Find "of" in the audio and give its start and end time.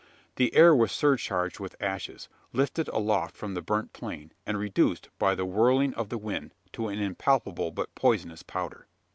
5.93-6.09